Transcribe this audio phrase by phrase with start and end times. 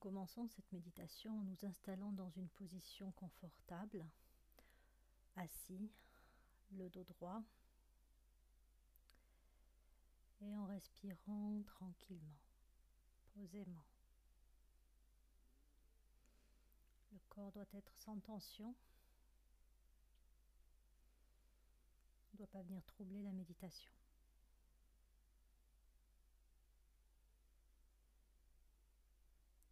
[0.00, 4.04] commençons cette méditation en nous installant dans une position confortable,
[5.36, 5.90] assis,
[6.72, 7.42] le dos droit,
[10.40, 12.40] et en respirant tranquillement,
[13.34, 13.84] posément.
[17.12, 18.74] Le corps doit être sans tension,
[22.32, 23.92] ne doit pas venir troubler la méditation.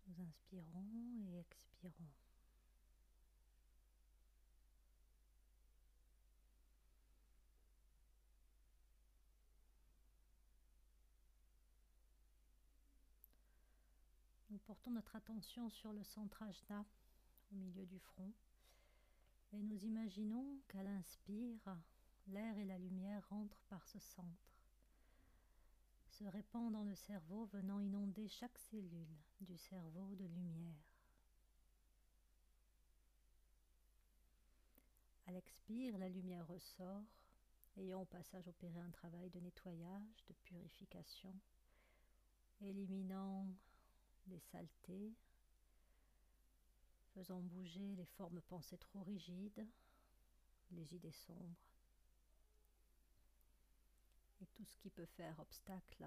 [0.09, 1.93] Nous inspirons et expirons.
[14.51, 16.85] Nous portons notre attention sur le centre ajna
[17.53, 18.33] au milieu du front
[19.53, 21.77] et nous imaginons qu'à l'inspire,
[22.29, 24.58] l'air et la lumière rentrent par ce centre
[26.19, 30.75] se répand dans le cerveau venant inonder chaque cellule du cerveau de lumière.
[35.29, 37.05] À l'expire, la lumière ressort,
[37.77, 41.33] ayant au passage opéré un travail de nettoyage, de purification,
[42.63, 43.47] éliminant
[44.27, 45.15] les saletés,
[47.15, 49.65] faisant bouger les formes pensées trop rigides,
[50.73, 51.78] les idées sombres
[54.41, 56.07] et tout ce qui peut faire obstacle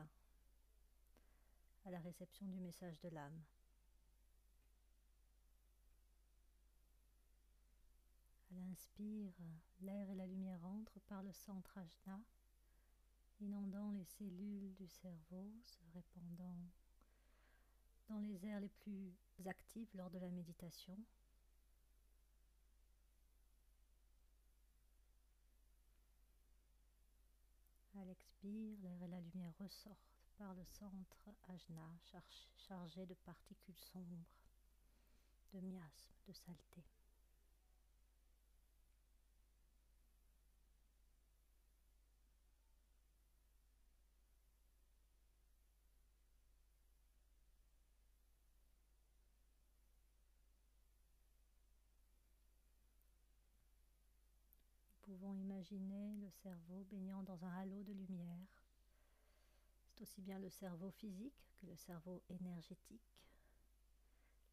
[1.86, 3.42] à la réception du message de l'âme.
[8.52, 9.34] À l'inspire,
[9.82, 12.20] l'air et la lumière entrent par le centre ajna,
[13.40, 16.58] inondant les cellules du cerveau, se répandant
[18.10, 19.14] dans les aires les plus
[19.46, 20.98] actives lors de la méditation.
[28.02, 31.88] À l'expire, l'air et la lumière ressortent par le centre ajna
[32.56, 34.26] chargé de particules sombres,
[35.54, 36.84] de miasmes, de saleté.
[55.22, 58.48] Pouvons imaginer le cerveau baignant dans un halo de lumière.
[59.86, 63.20] C'est aussi bien le cerveau physique que le cerveau énergétique,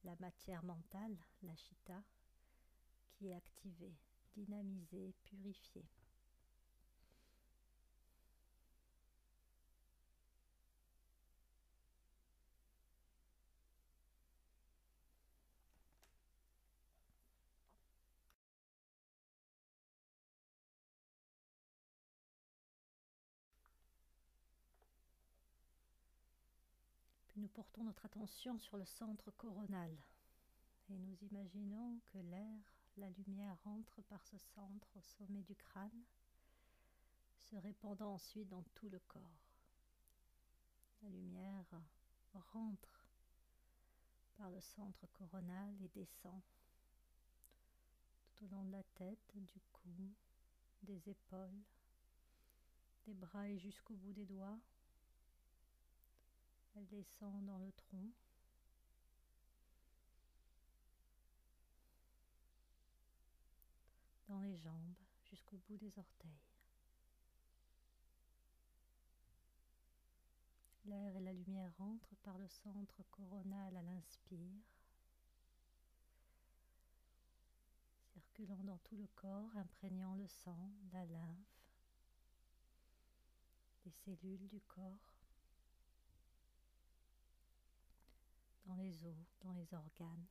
[0.05, 2.03] la matière mentale, la chita,
[3.13, 3.97] qui est activée,
[4.35, 5.87] dynamisée, purifiée.
[27.49, 29.91] Nous portons notre attention sur le centre coronal
[30.91, 32.61] et nous imaginons que l'air,
[32.99, 36.05] la lumière entre par ce centre au sommet du crâne,
[37.39, 39.23] se répandant ensuite dans tout le corps.
[41.03, 41.65] La lumière
[42.53, 43.07] rentre
[44.37, 46.43] par le centre coronal et descend
[48.37, 50.13] tout au long de la tête, du cou,
[50.83, 51.63] des épaules,
[53.07, 54.59] des bras et jusqu'au bout des doigts
[56.79, 58.11] elle descend dans le tronc.
[64.29, 64.95] dans les jambes
[65.25, 66.45] jusqu'au bout des orteils.
[70.85, 74.61] L'air et la lumière rentrent par le centre coronal à l'inspire,
[78.13, 81.65] circulant dans tout le corps, imprégnant le sang, la lymphe,
[83.87, 85.18] les cellules du corps.
[88.69, 90.27] Dans les os, dans les organes.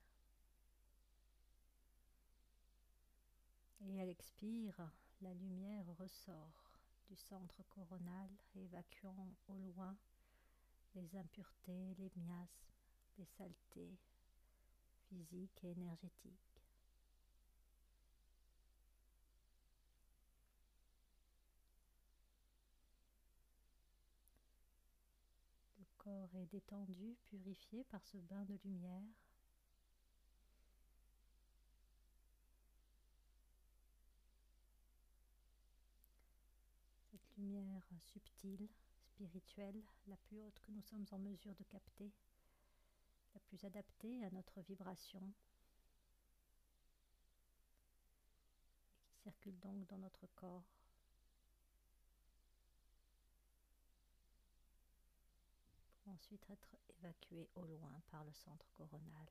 [3.82, 4.80] Et elle expire,
[5.22, 6.72] la lumière ressort
[7.10, 9.98] du centre coronal, évacuant au loin
[10.96, 12.74] les impuretés, les miasmes,
[13.18, 13.98] les saletés
[15.10, 16.62] physiques et énergétiques.
[25.80, 29.04] Le est détendu, purifié par ce bain de lumière.
[37.12, 38.68] Cette lumière subtile,
[39.02, 42.12] spirituelle, la plus haute que nous sommes en mesure de capter,
[43.34, 45.22] la plus adaptée à notre vibration,
[49.10, 50.87] qui circule donc dans notre corps.
[56.08, 59.28] Ensuite être évacué au loin par le centre coronal.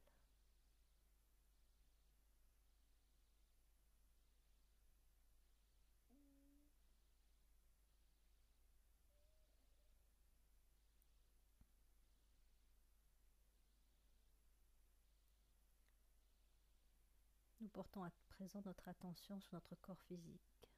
[17.60, 20.70] Nous portons à présent notre attention sur notre corps physique,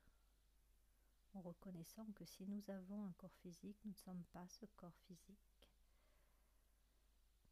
[1.35, 4.97] en reconnaissant que si nous avons un corps physique, nous ne sommes pas ce corps
[5.07, 5.58] physique.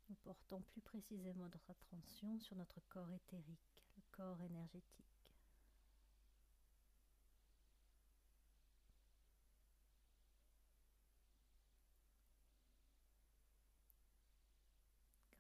[0.09, 3.67] Nous portons plus précisément notre attention sur notre corps éthérique,
[3.97, 5.05] le corps énergétique.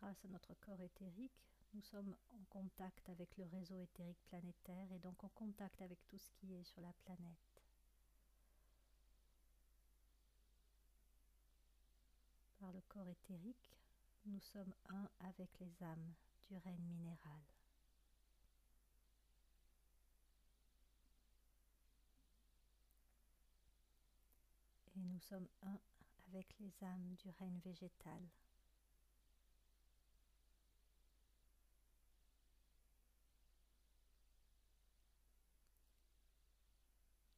[0.01, 1.33] Grâce à notre corps éthérique,
[1.75, 6.19] nous sommes en contact avec le réseau éthérique planétaire et donc en contact avec tout
[6.19, 7.63] ce qui est sur la planète.
[12.61, 13.77] Par le corps éthérique,
[14.27, 16.13] nous sommes un avec les âmes
[16.49, 17.41] du règne minéral.
[24.97, 25.79] Et nous sommes un
[26.29, 28.21] avec les âmes du règne végétal.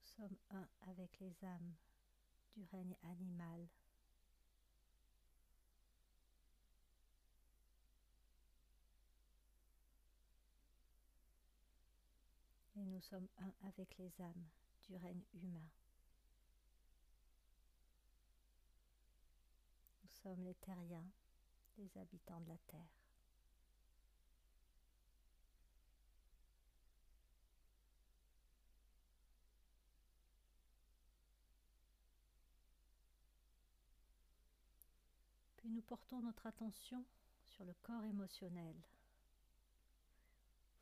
[0.00, 1.74] Nous sommes un avec les âmes
[2.56, 3.68] du règne animal.
[12.98, 14.48] Nous sommes un avec les âmes
[14.82, 15.68] du règne humain.
[20.02, 21.06] Nous sommes les terriens,
[21.76, 22.80] les habitants de la terre.
[35.58, 37.04] Puis nous portons notre attention
[37.44, 38.74] sur le corps émotionnel.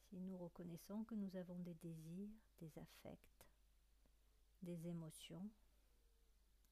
[0.08, 2.30] Si nous reconnaissons que nous avons des désirs,
[2.60, 3.46] des affects,
[4.62, 5.48] des émotions,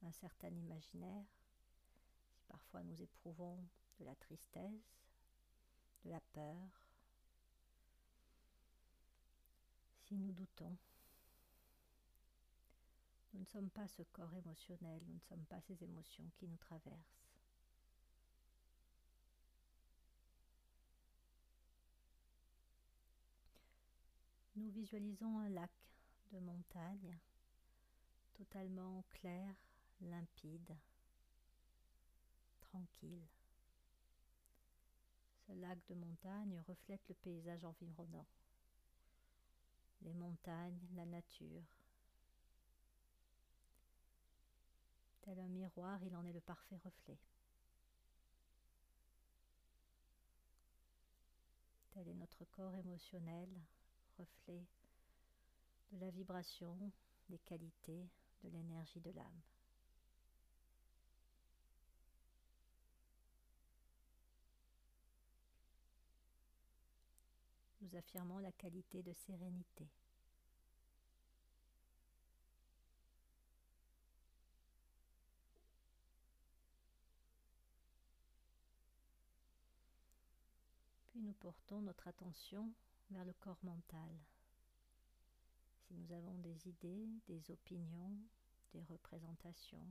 [0.02, 1.26] un certain imaginaire,
[2.32, 3.58] si parfois nous éprouvons
[3.98, 5.00] de la tristesse,
[6.04, 6.86] de la peur,
[10.04, 10.76] si nous doutons,
[13.32, 16.56] nous ne sommes pas ce corps émotionnel, nous ne sommes pas ces émotions qui nous
[16.56, 17.25] traversent.
[24.56, 25.71] Nous visualisons un lac
[26.32, 27.17] de montagne
[28.35, 29.55] totalement clair,
[30.00, 30.76] limpide,
[32.61, 33.25] tranquille.
[35.47, 38.26] Ce lac de montagne reflète le paysage environnant,
[40.03, 41.62] les montagnes, la nature.
[45.21, 47.19] Tel un miroir, il en est le parfait reflet.
[51.91, 53.49] Tel est notre corps émotionnel,
[54.19, 54.64] reflet
[55.93, 56.76] de la vibration,
[57.28, 58.08] des qualités,
[58.43, 59.40] de l'énergie de l'âme.
[67.81, 69.87] Nous affirmons la qualité de sérénité.
[81.06, 82.73] Puis nous portons notre attention
[83.11, 84.11] vers le corps mental.
[85.87, 88.16] Si nous avons des idées, des opinions,
[88.73, 89.87] des représentations,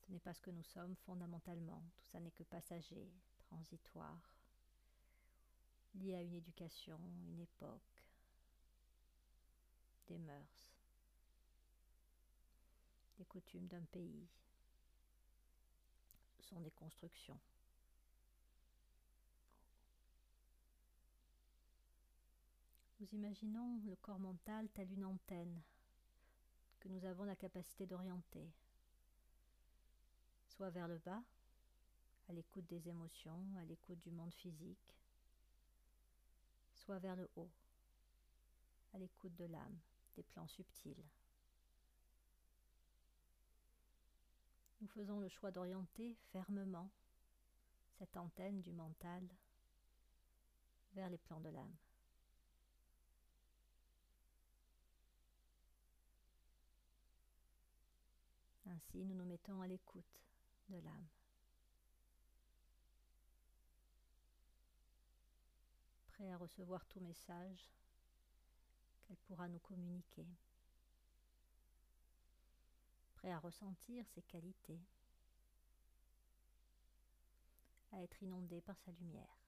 [0.00, 4.36] ce n'est pas ce que nous sommes fondamentalement, tout ça n'est que passager, transitoire,
[5.94, 6.98] lié à une éducation,
[7.28, 8.04] une époque,
[10.08, 10.68] des mœurs,
[13.18, 14.26] des coutumes d'un pays.
[16.40, 17.38] Ce sont des constructions.
[23.00, 25.62] Nous imaginons le corps mental tel une antenne
[26.80, 28.46] que nous avons la capacité d'orienter,
[30.48, 31.22] soit vers le bas,
[32.28, 34.94] à l'écoute des émotions, à l'écoute du monde physique,
[36.74, 37.48] soit vers le haut,
[38.92, 39.78] à l'écoute de l'âme,
[40.16, 41.04] des plans subtils.
[44.82, 46.90] Nous faisons le choix d'orienter fermement
[47.98, 49.26] cette antenne du mental
[50.92, 51.76] vers les plans de l'âme.
[58.70, 60.20] Ainsi, nous nous mettons à l'écoute
[60.68, 61.08] de l'âme.
[66.06, 67.70] Prêt à recevoir tout message
[69.02, 70.26] qu'elle pourra nous communiquer.
[73.20, 74.80] prêt à ressentir ses qualités,
[77.92, 79.39] à être inondé par sa lumière.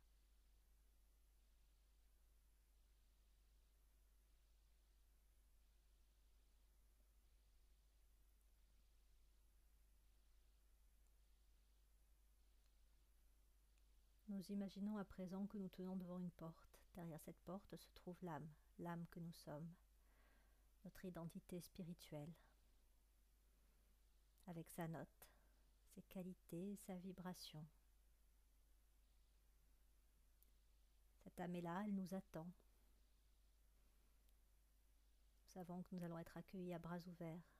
[14.33, 16.81] Nous imaginons à présent que nous tenons devant une porte.
[16.95, 18.49] Derrière cette porte se trouve l'âme,
[18.79, 19.69] l'âme que nous sommes,
[20.85, 22.33] notre identité spirituelle,
[24.47, 25.29] avec sa note,
[25.95, 27.63] ses qualités, sa vibration.
[31.25, 32.47] Cette âme est là, elle nous attend.
[35.45, 37.53] Nous savons que nous allons être accueillis à bras ouverts.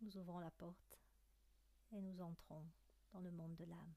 [0.00, 0.85] Nous ouvrons la porte
[1.96, 2.62] et nous entrons
[3.14, 3.94] dans le monde de l'âme.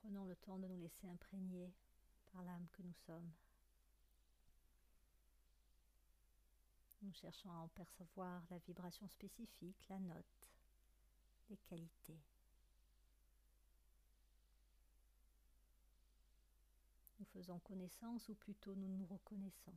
[0.00, 1.72] Prenons le temps de nous laisser imprégner
[2.32, 3.30] par l'âme que nous sommes.
[7.02, 10.48] Nous cherchons à en percevoir la vibration spécifique, la note,
[11.48, 12.18] les qualités.
[17.20, 19.74] Nous faisons connaissance ou plutôt nous nous reconnaissons.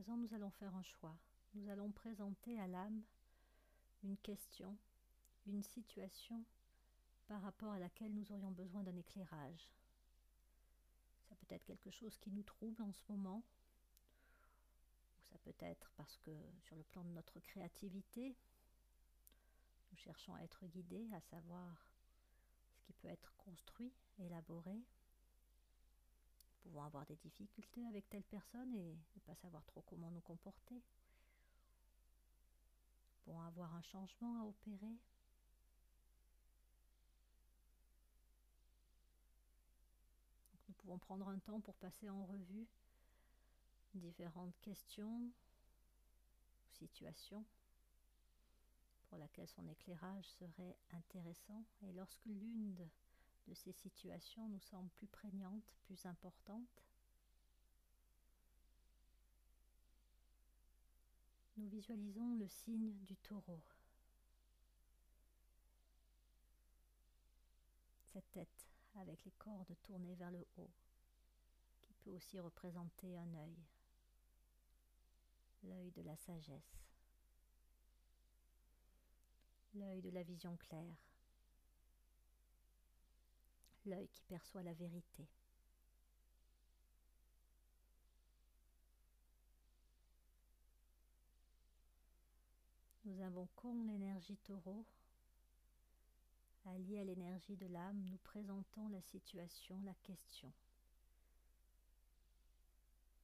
[0.00, 1.14] Présent, nous allons faire un choix.
[1.52, 3.02] Nous allons présenter à l'âme
[4.02, 4.74] une question,
[5.46, 6.42] une situation
[7.26, 9.70] par rapport à laquelle nous aurions besoin d'un éclairage.
[11.28, 13.44] Ça peut être quelque chose qui nous trouble en ce moment,
[15.18, 16.30] ou ça peut être parce que
[16.60, 18.34] sur le plan de notre créativité,
[19.90, 21.92] nous cherchons à être guidés, à savoir
[22.72, 24.80] ce qui peut être construit, élaboré,
[26.62, 30.80] pouvons avoir des difficultés avec telle personne et ne pas savoir trop comment nous comporter.
[33.24, 34.96] Pouvons avoir un changement à opérer.
[40.68, 42.66] nous pouvons prendre un temps pour passer en revue
[43.94, 45.32] différentes questions ou
[46.78, 47.44] situations
[49.08, 51.64] pour laquelle son éclairage serait intéressant.
[51.82, 52.88] Et lorsque l'une
[53.54, 56.84] ces situations nous semble plus prégnante, plus importante.
[61.56, 63.60] Nous visualisons le signe du taureau.
[68.12, 68.66] Cette tête
[68.96, 70.70] avec les cordes tournées vers le haut,
[71.82, 73.56] qui peut aussi représenter un œil,
[75.64, 76.80] l'œil de la sagesse,
[79.74, 81.09] l'œil de la vision claire
[83.86, 85.26] l'œil qui perçoit la vérité.
[93.04, 94.84] Nous invoquons l'énergie taureau.
[96.66, 100.52] Alliée à l'énergie de l'âme, nous présentons la situation, la question,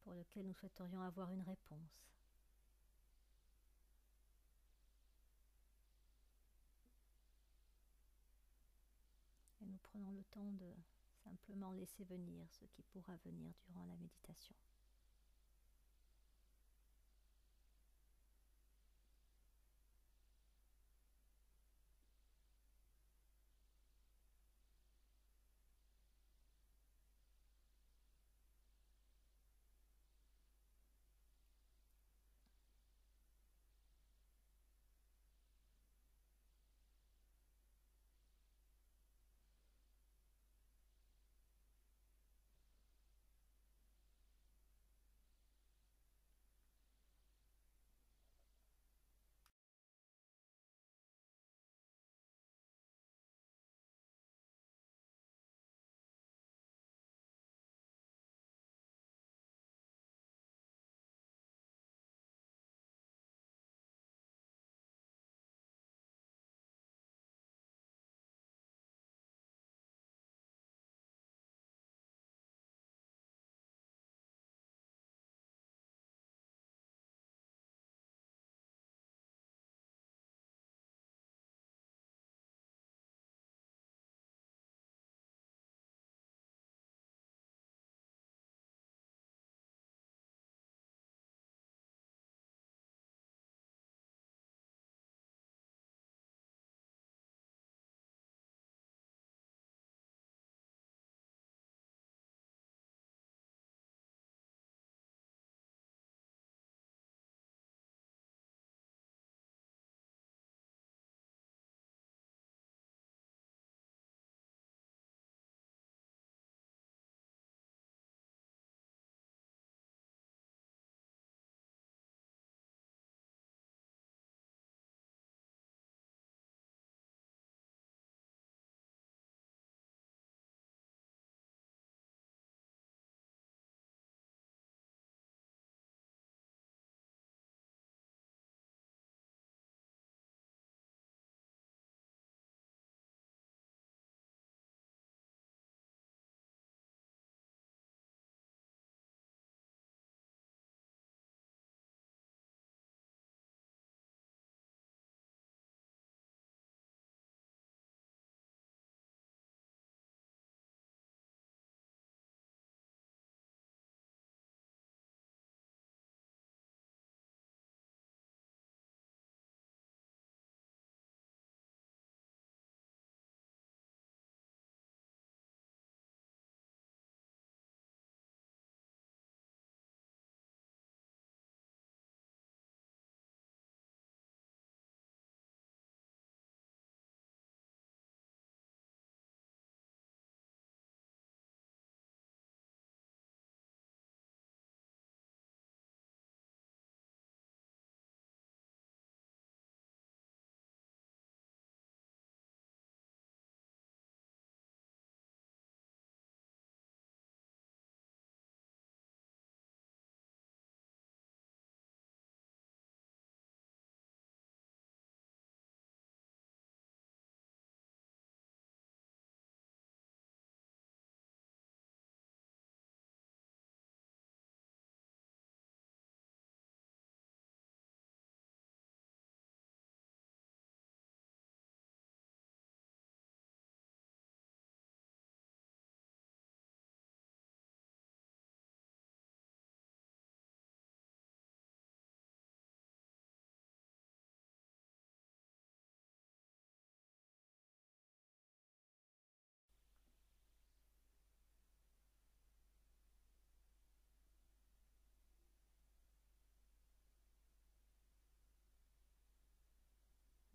[0.02, 2.15] pour laquelle nous souhaiterions avoir une réponse.
[9.90, 10.72] Prenons le temps de
[11.24, 14.54] simplement laisser venir ce qui pourra venir durant la méditation.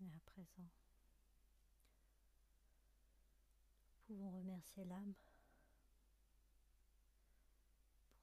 [0.01, 0.69] Et à présent.
[4.09, 5.33] Nous pouvons remercier l'âme pour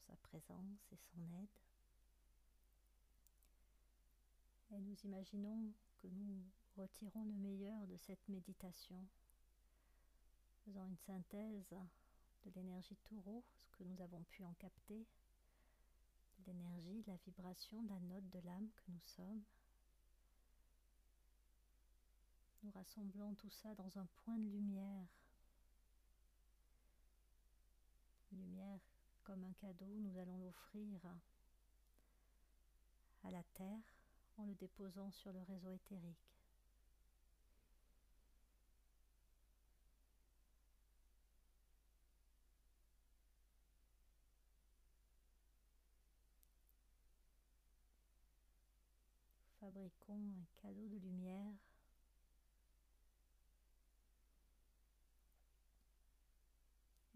[0.06, 1.48] sa présence et son aide.
[4.72, 6.42] Et nous imaginons que nous
[6.76, 9.02] retirons le meilleur de cette méditation,
[10.64, 11.74] faisant une synthèse
[12.44, 15.06] de l'énergie taureau, ce que nous avons pu en capter,
[16.46, 19.42] l'énergie, la vibration, la note de l'âme que nous sommes.
[22.62, 25.06] Nous rassemblons tout ça dans un point de lumière.
[28.32, 28.80] lumière
[29.24, 31.00] comme un cadeau, nous allons l'offrir
[33.24, 33.96] à la terre
[34.36, 36.28] en le déposant sur le réseau éthérique.
[49.60, 51.52] fabriquons un cadeau de lumière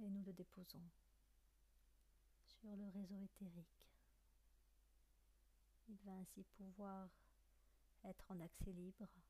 [0.02, 0.82] et nous le déposons
[2.44, 3.86] sur le réseau éthérique.
[5.88, 7.08] Il va ainsi pouvoir
[8.04, 9.22] être en accès libre pour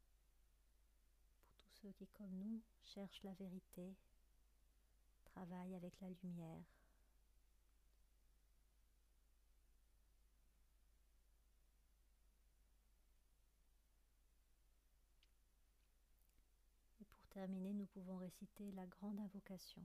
[1.57, 3.95] tous ceux qui, comme nous, cherchent la vérité,
[5.25, 6.65] travaillent avec la lumière.
[17.01, 19.83] Et pour terminer, nous pouvons réciter la grande invocation.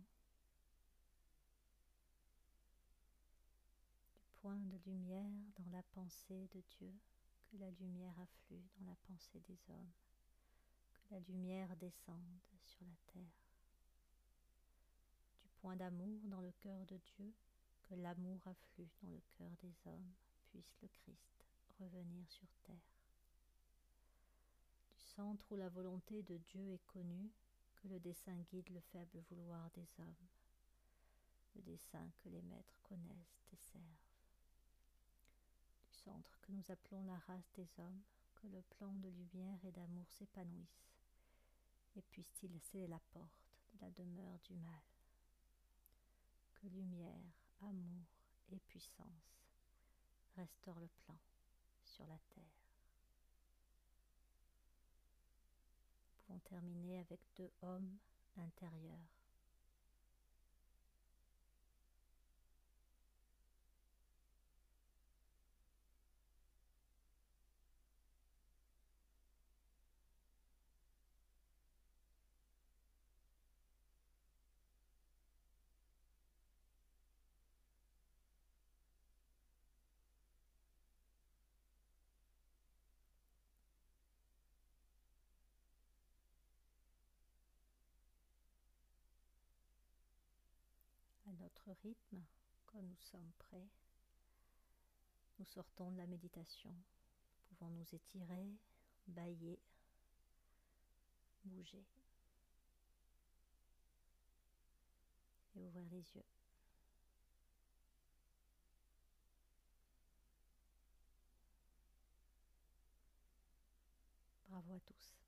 [4.56, 6.94] De lumière dans la pensée de Dieu,
[7.52, 9.92] que la lumière afflue dans la pensée des hommes,
[10.94, 13.36] que la lumière descende sur la terre.
[15.42, 17.34] Du point d'amour dans le cœur de Dieu,
[17.90, 20.12] que l'amour afflue dans le cœur des hommes,
[20.46, 21.46] puisse le Christ
[21.80, 22.76] revenir sur terre.
[24.96, 27.32] Du centre où la volonté de Dieu est connue,
[27.76, 30.28] que le dessein guide le faible vouloir des hommes,
[31.56, 33.58] le dessein que les maîtres connaissent et
[36.42, 38.02] que nous appelons la race des hommes,
[38.36, 40.88] que le plan de lumière et d'amour s'épanouisse,
[41.96, 44.82] et puisse-t-il sceller la porte de la demeure du mal.
[46.56, 48.06] Que lumière, amour
[48.52, 49.42] et puissance
[50.36, 51.18] restaurent le plan
[51.84, 52.44] sur la terre.
[56.04, 57.98] Nous pouvons terminer avec deux hommes
[58.38, 59.17] intérieurs
[91.40, 92.24] notre rythme,
[92.66, 93.68] quand nous sommes prêts,
[95.40, 96.74] nous sortons de la méditation.
[97.50, 98.48] pouvons nous étirer,
[99.08, 99.60] bailler,
[101.46, 101.84] bouger
[105.56, 106.26] et ouvrir les yeux.
[114.50, 115.27] Bravo à tous.